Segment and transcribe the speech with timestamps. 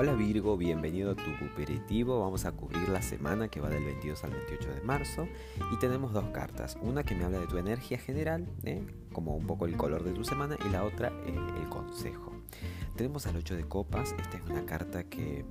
[0.00, 2.20] Hola Virgo, bienvenido a tu aperitivo.
[2.20, 5.26] Vamos a cubrir la semana que va del 22 al 28 de marzo
[5.72, 6.78] y tenemos dos cartas.
[6.80, 8.80] Una que me habla de tu energía general, ¿eh?
[9.12, 12.37] como un poco el color de tu semana, y la otra eh, el consejo.
[12.96, 15.44] Tenemos al 8 de copas, esta es una carta que,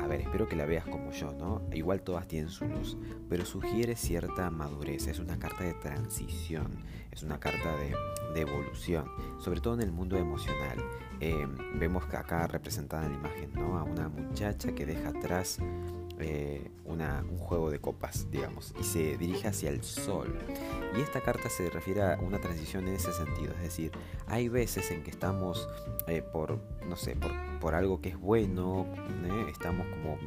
[0.00, 1.62] a ver, espero que la veas como yo, ¿no?
[1.72, 2.96] Igual todas tienen su luz,
[3.28, 7.92] pero sugiere cierta madurez, es una carta de transición, es una carta de,
[8.40, 9.06] evolución,
[9.40, 10.78] sobre todo en el mundo emocional.
[11.18, 13.76] Eh, vemos acá representada en la imagen, ¿no?
[13.76, 15.58] A una muchacha que deja atrás
[16.20, 20.36] eh, una, un juego de copas, digamos, y se dirige hacia el sol.
[20.96, 23.92] Y esta carta se refiere a una transición en ese sentido, es decir,
[24.26, 25.68] hay veces en que estamos
[26.06, 27.30] eh, por, no sé, por,
[27.60, 28.86] por, algo que es bueno,
[29.24, 29.46] ¿eh?
[29.50, 30.18] estamos como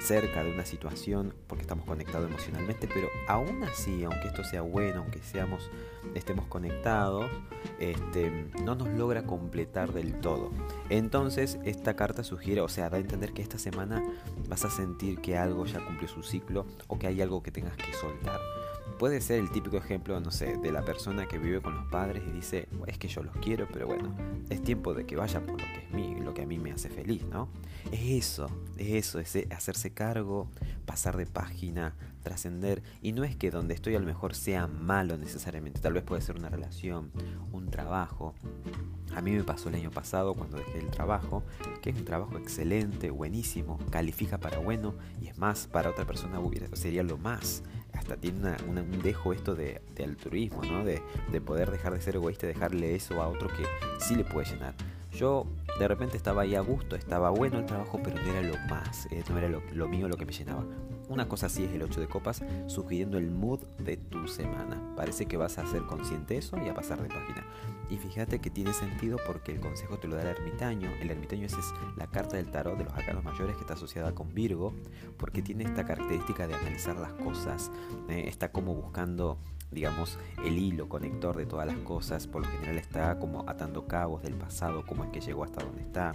[0.00, 5.02] cerca de una situación porque estamos conectados emocionalmente, pero aún así, aunque esto sea bueno,
[5.02, 5.70] aunque seamos,
[6.14, 7.30] estemos conectados,
[7.78, 10.50] este, no nos logra completar del todo.
[10.88, 14.02] Entonces, esta carta sugiere, o sea, da a entender que esta semana
[14.48, 17.76] vas a sentir que algo ya cumplió su ciclo o que hay algo que tengas
[17.76, 18.40] que soltar.
[18.98, 22.22] Puede ser el típico ejemplo, no sé, de la persona que vive con los padres
[22.26, 24.14] y dice, es que yo los quiero, pero bueno,
[24.48, 26.72] es tiempo de que vayan por lo que es mí, lo que a mí me
[26.72, 27.50] hace feliz, ¿no?
[27.92, 30.48] Es eso, es eso, es hacerse cargo,
[30.86, 32.82] pasar de página, trascender.
[33.02, 36.22] Y no es que donde estoy a lo mejor sea malo necesariamente, tal vez puede
[36.22, 37.10] ser una relación,
[37.52, 38.34] un trabajo.
[39.16, 41.42] A mí me pasó el año pasado cuando dejé el trabajo,
[41.80, 46.38] que es un trabajo excelente, buenísimo, califica para bueno y es más, para otra persona
[46.74, 47.62] sería lo más
[47.94, 50.84] hasta tiene un dejo esto de, altruismo, ¿no?
[50.84, 51.00] De,
[51.40, 53.64] poder dejar de ser egoísta y dejarle eso a otro que
[54.04, 54.74] sí le puede llenar.
[55.12, 55.46] Yo
[55.78, 59.06] de repente estaba ahí a gusto, estaba bueno el trabajo, pero no era lo más,
[59.10, 60.64] eh, no era lo, lo, mío lo que me llenaba.
[61.08, 64.82] Una cosa así es el 8 de copas, sugiriendo el mood de tu semana.
[64.96, 67.44] Parece que vas a ser consciente de eso y a pasar de página.
[67.88, 70.90] Y fíjate que tiene sentido porque el consejo te lo da el ermitaño.
[71.00, 74.12] El ermitaño es, es la carta del tarot de los arcanos mayores que está asociada
[74.14, 74.74] con Virgo,
[75.16, 77.70] porque tiene esta característica de analizar las cosas.
[78.08, 79.38] Eh, está como buscando
[79.70, 84.22] digamos, el hilo conector de todas las cosas, por lo general está como atando cabos
[84.22, 86.12] del pasado, cómo es que llegó hasta donde está,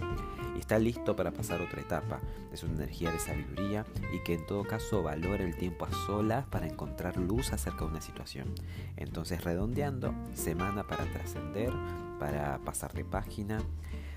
[0.56, 2.20] y está listo para pasar otra etapa.
[2.52, 6.46] Es una energía de sabiduría y que en todo caso valora el tiempo a solas
[6.46, 8.54] para encontrar luz acerca de una situación.
[8.96, 11.72] Entonces, redondeando, semana para trascender,
[12.18, 13.58] para pasar de página,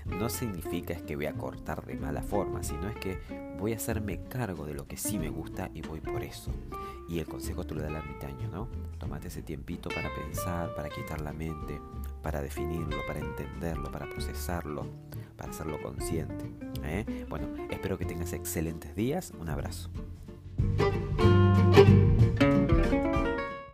[0.06, 3.18] no significa es que voy a cortar de mala forma, sino es que
[3.58, 6.50] voy a hacerme cargo de lo que sí me gusta y voy por eso.
[7.08, 8.68] Y el consejo te lo da el ermitaño, ¿no?
[8.98, 11.80] Tómate ese tiempito para pensar, para quitar la mente,
[12.22, 14.86] para definirlo, para entenderlo, para procesarlo,
[15.36, 16.50] para hacerlo consciente.
[16.82, 17.26] ¿eh?
[17.28, 19.32] Bueno, espero que tengas excelentes días.
[19.38, 19.90] Un abrazo.